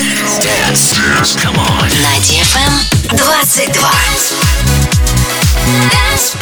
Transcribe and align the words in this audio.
На 0.00 0.08
DFM 2.24 2.72
22. 3.16 3.72
Dance. 5.90 6.36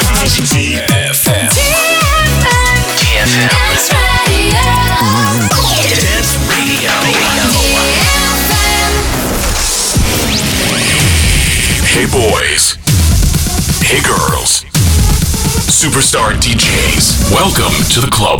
DFM. 0.47 1.49
DFM. 2.95 3.51
Dance 4.95 5.51
Radio. 5.75 5.83
Dance 5.91 6.33
Radio. 6.47 6.95
Hey 11.83 12.05
boys. 12.07 12.77
Hey 13.83 13.99
girls. 14.01 14.63
Superstar 15.67 16.31
DJs. 16.39 17.33
Welcome 17.33 17.75
to 17.91 17.99
the 17.99 18.09
club. 18.09 18.39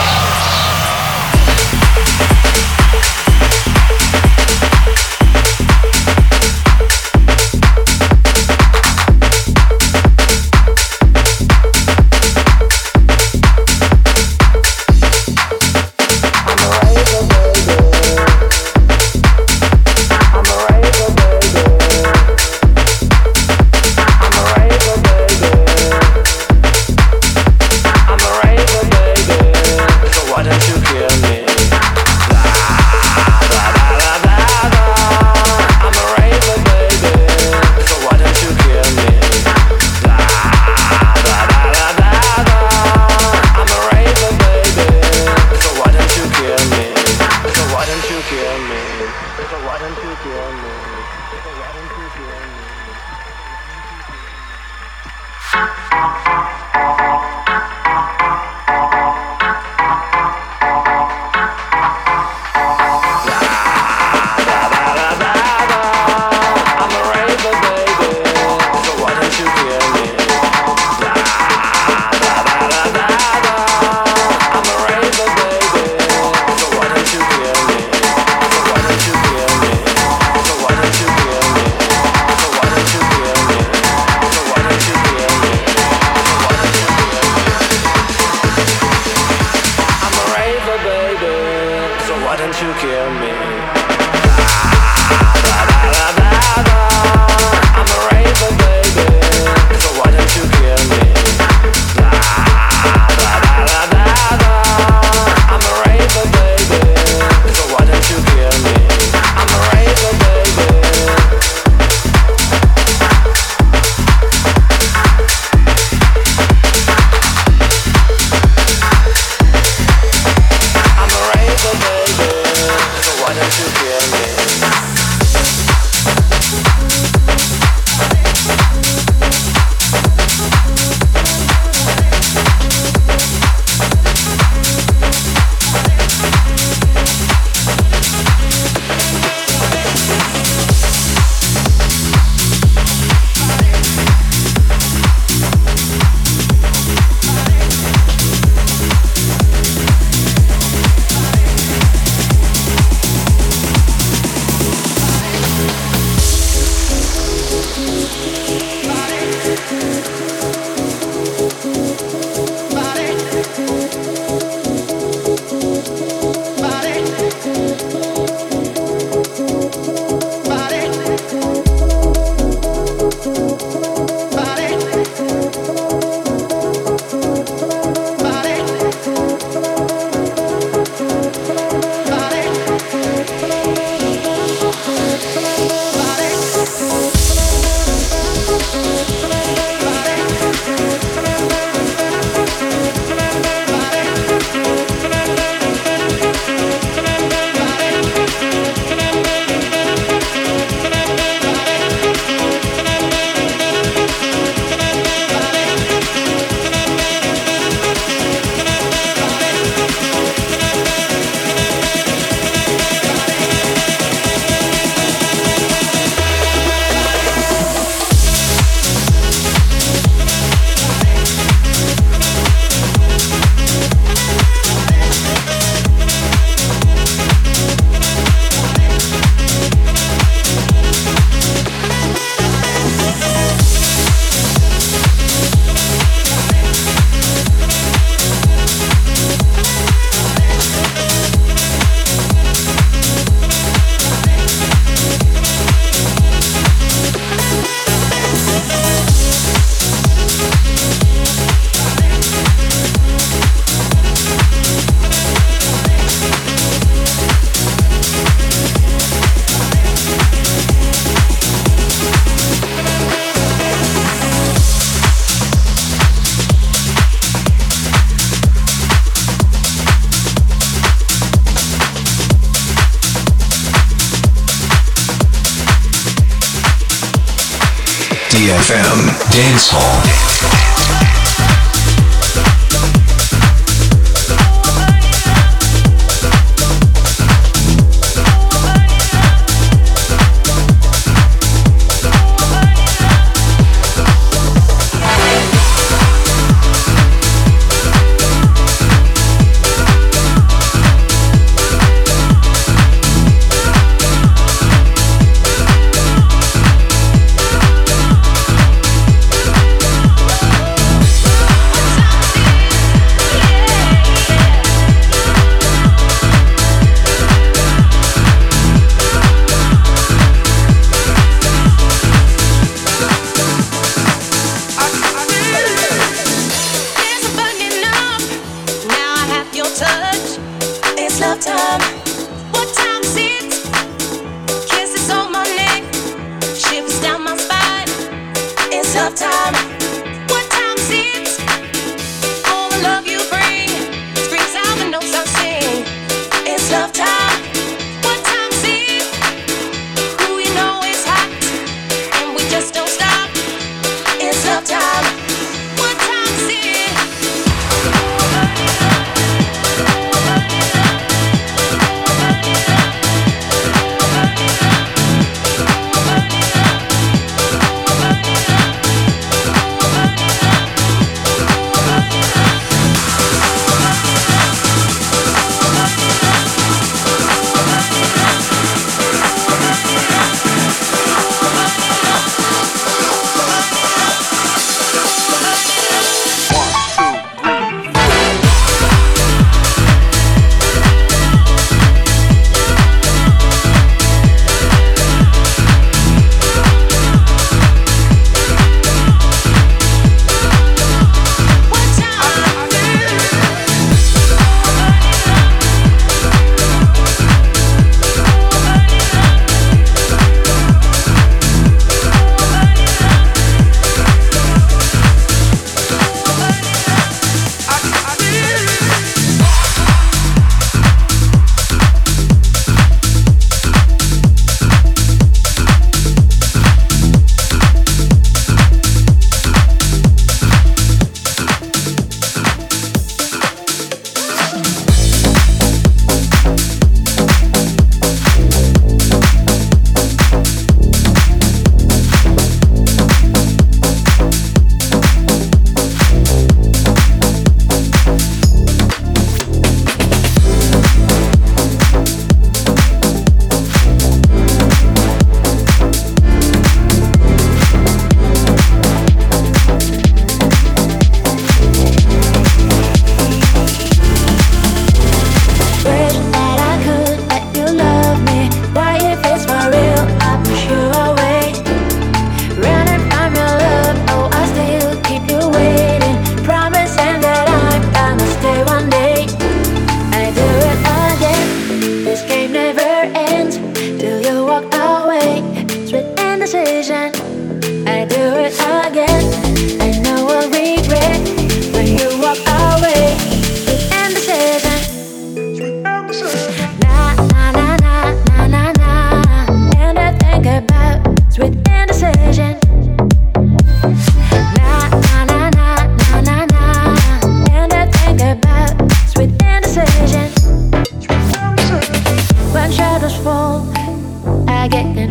Dance 279.41 279.71
Hall. 279.71 279.90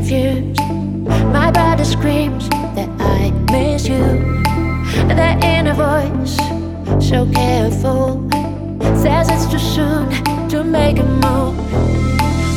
confused. 0.00 0.58
My 1.36 1.50
body 1.50 1.84
screams 1.84 2.48
that 2.76 2.88
I 2.98 3.30
miss 3.52 3.86
you. 3.86 4.02
That 5.08 5.44
inner 5.44 5.74
voice, 5.74 6.36
so 7.06 7.30
careful, 7.30 8.26
says 9.02 9.28
it's 9.28 9.46
too 9.52 9.58
soon 9.58 10.08
to 10.48 10.64
make 10.64 10.98
a 10.98 11.04
move. 11.04 11.56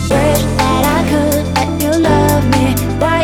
Wish 0.10 0.44
that 0.60 0.84
I 0.98 1.00
could 1.12 1.46
let 1.58 1.72
you 1.84 1.92
love 2.12 2.44
me. 2.56 2.66
Why 3.02 3.24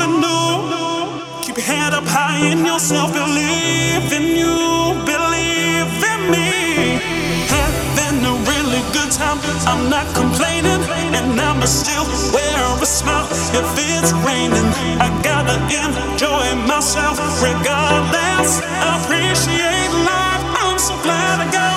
something 0.00 0.20
new. 0.20 1.42
Keep 1.42 1.56
your 1.56 1.66
head 1.66 1.92
up 1.92 2.04
high 2.06 2.40
in 2.52 2.64
yourself, 2.64 3.12
believe 3.12 4.08
in 4.12 4.36
you, 4.40 4.94
believe 5.04 5.92
in 6.12 6.20
me. 6.32 7.00
Having 7.48 8.24
a 8.24 8.34
really 8.50 8.82
good 8.96 9.10
time, 9.12 9.38
I'm 9.66 9.90
not 9.90 10.06
complaining, 10.14 10.80
and 11.16 11.40
I'ma 11.40 11.66
still 11.66 12.06
wear 12.32 12.60
a 12.82 12.86
smile 12.86 13.26
if 13.52 13.68
it's 13.76 14.12
raining. 14.24 14.68
I 15.00 15.08
gotta 15.22 15.56
enjoy 15.84 16.46
myself 16.66 17.16
regardless. 17.42 18.60
Appreciate 18.94 19.92
life, 20.08 20.44
I'm 20.64 20.78
so 20.78 20.94
glad 21.02 21.40
I 21.40 21.52
got 21.52 21.69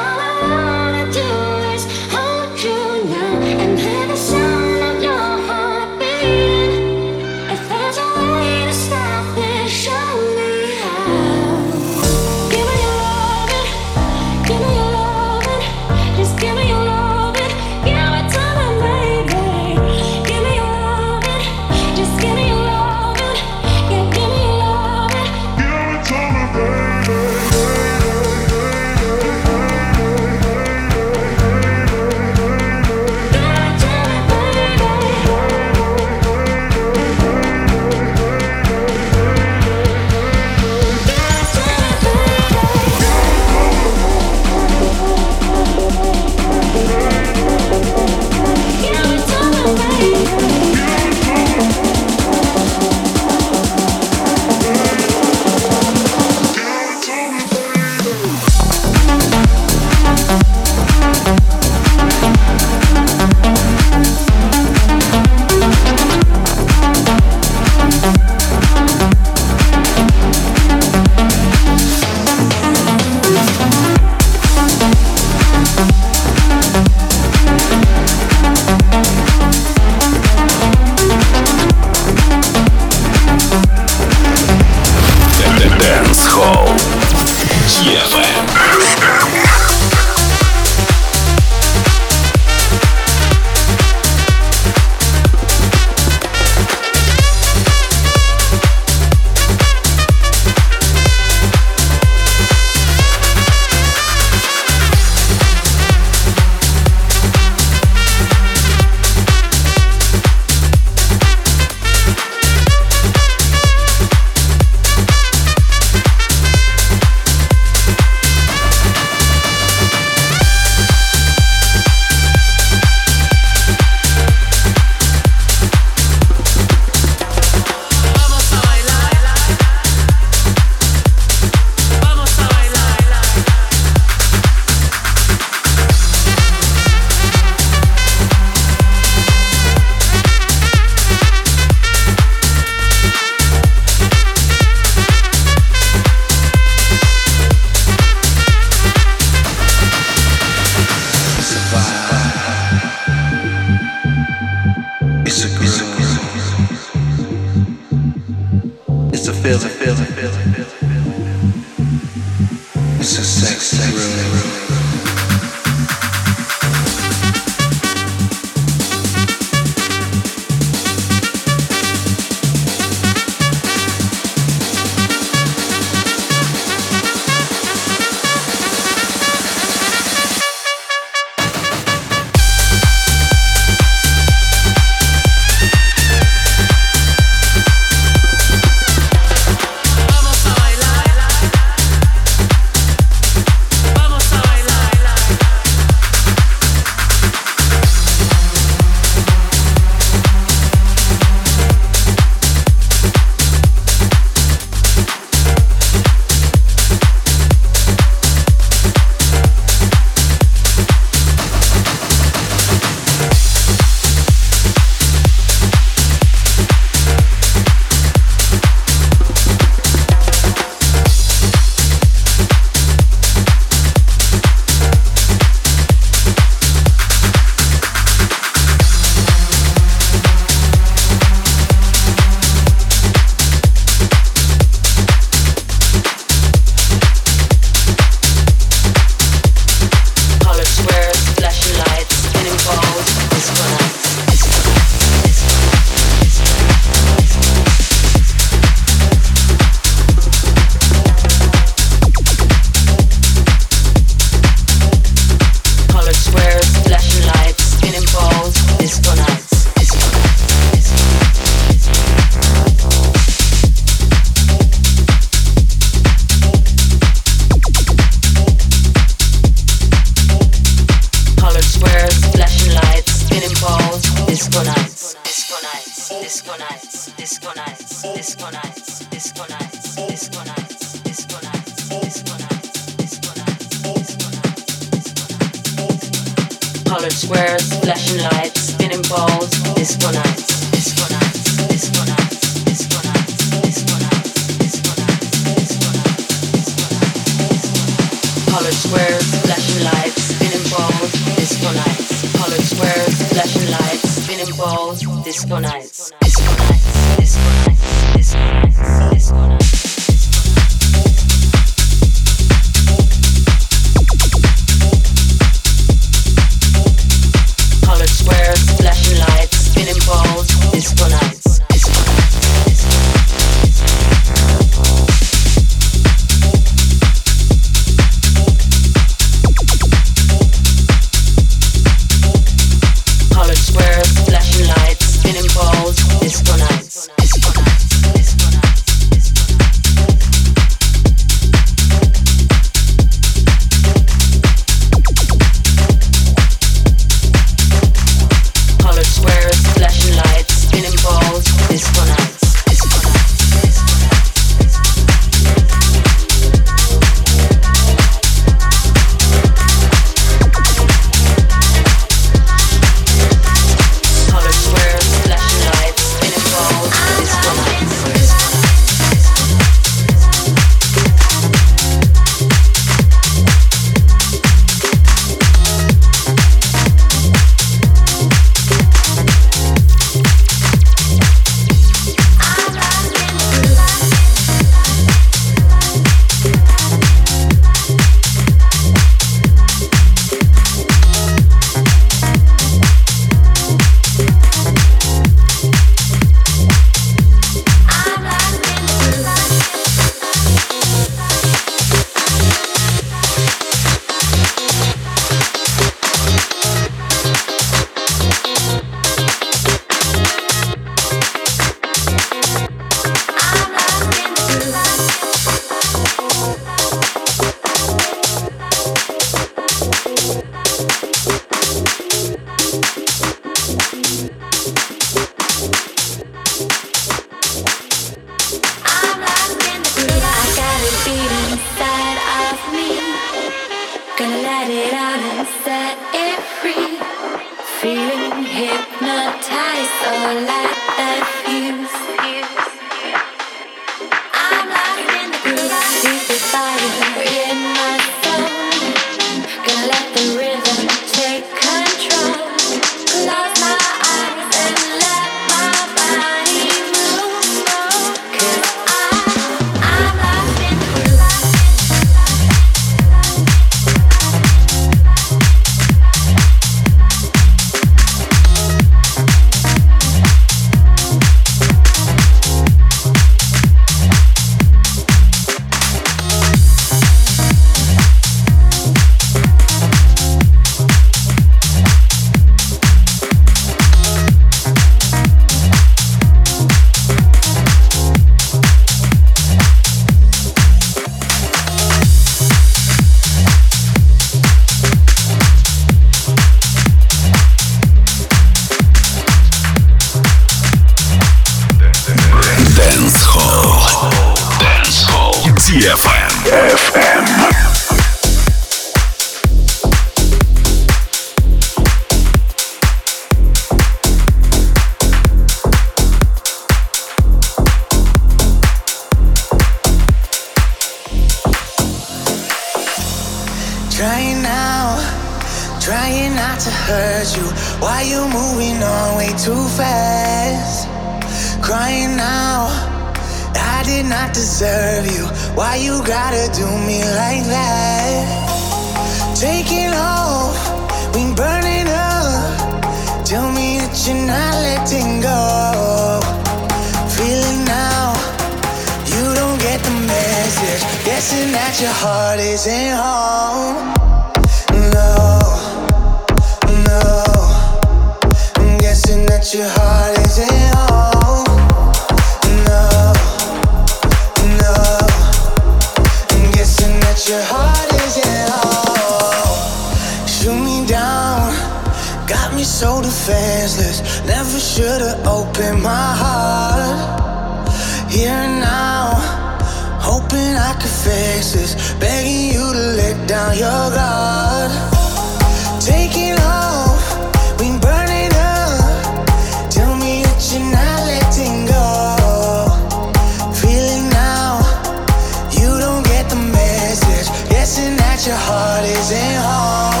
that 598.10 598.26
your 598.26 598.36
heart 598.36 598.84
isn't 598.84 599.36
home. 599.46 600.00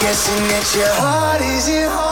Guessing 0.00 0.48
that 0.48 0.74
your 0.74 0.94
heart 0.94 1.42
isn't 1.42 1.90
home. 1.90 2.11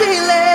feeling. 0.00 0.49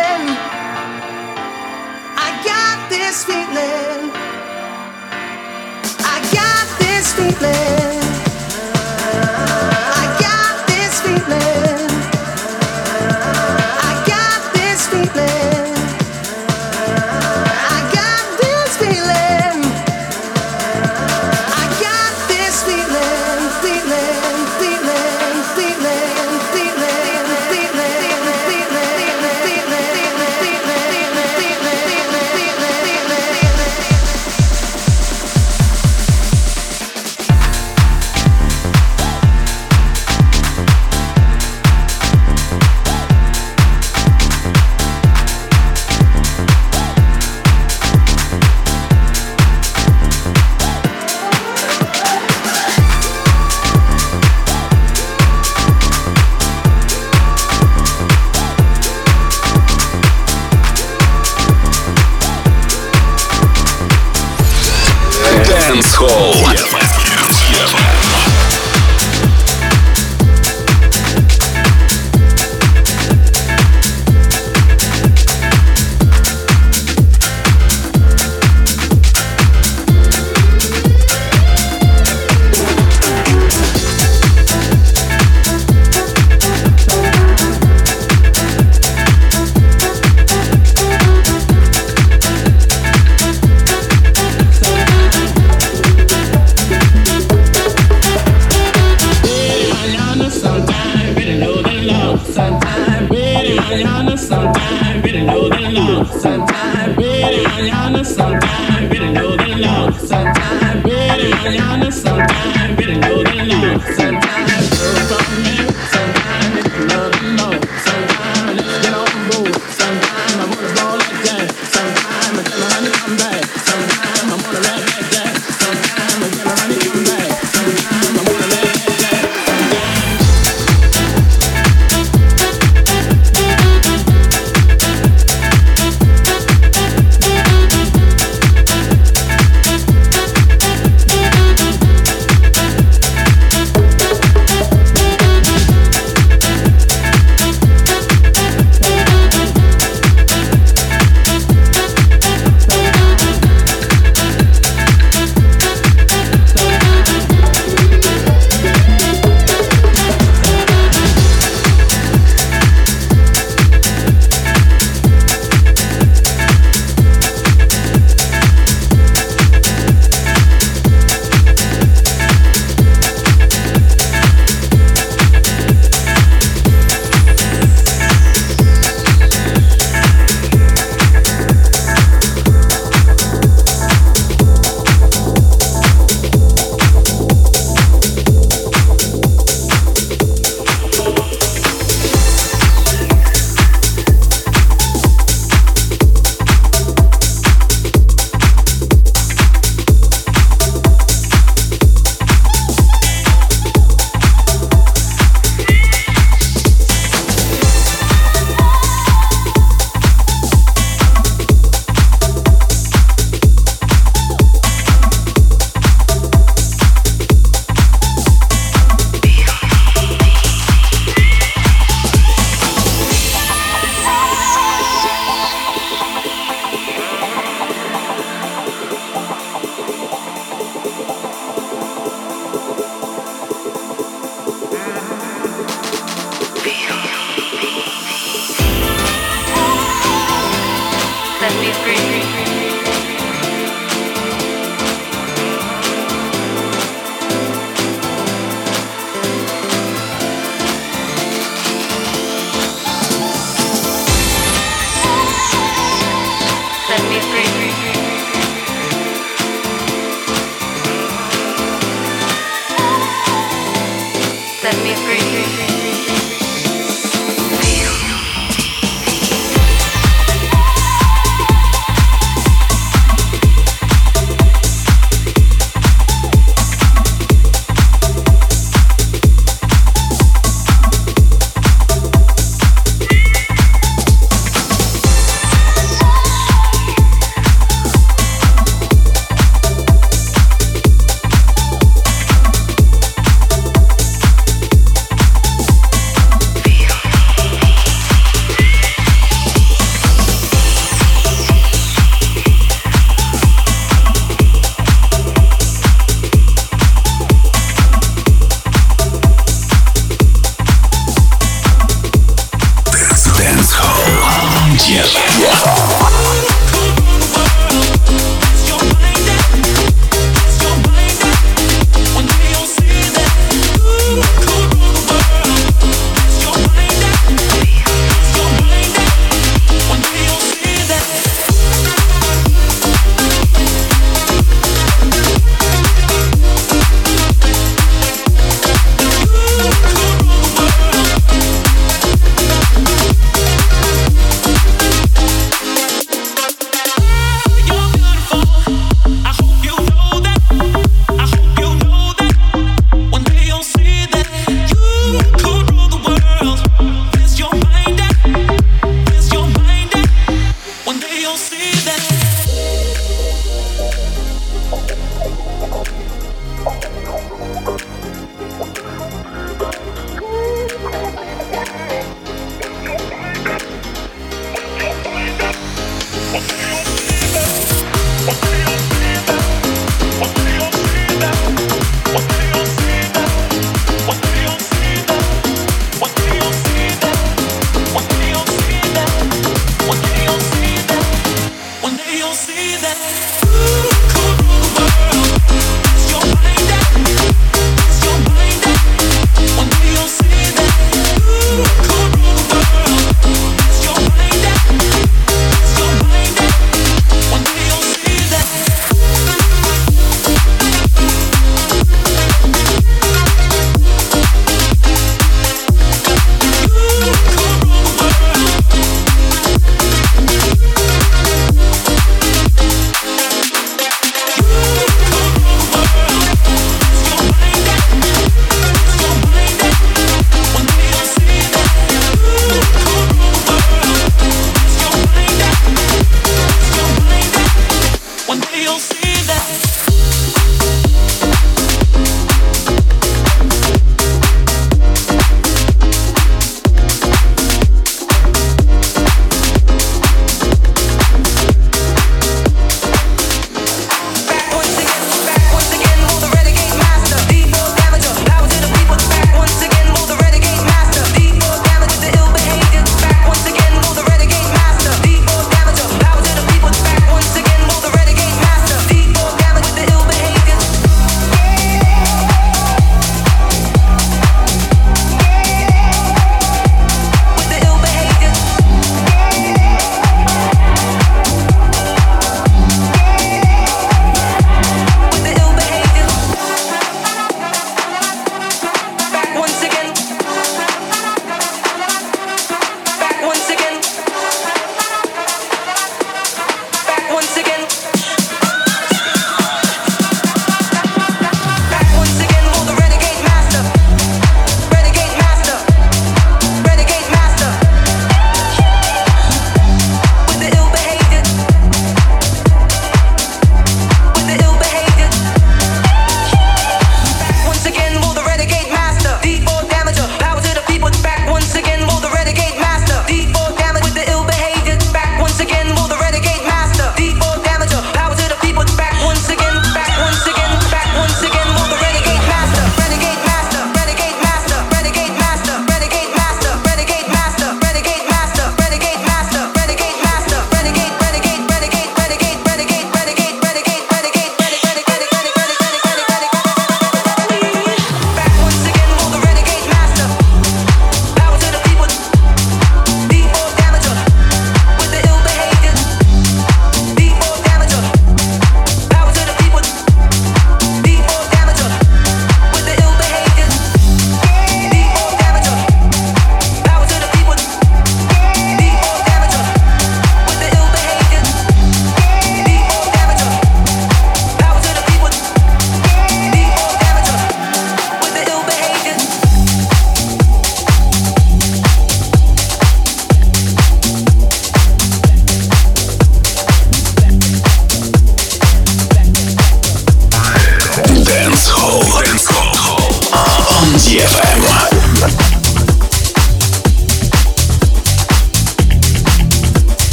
Sometimes, 105.76 106.22
sometime, 106.22 106.96
baby, 106.96 107.44
Ayana 107.44 108.06
Sometimes 108.06 108.90
better 108.90 109.12
know 109.12 109.36
the 109.36 109.56
love 109.58 110.00
Sometimes, 110.00 110.84
baby, 110.84 111.32
Ayana 111.34 111.92
Sometimes 111.92 112.78
better 112.78 112.96
know 112.96 113.24
the 113.24 113.44
love. 113.44 114.25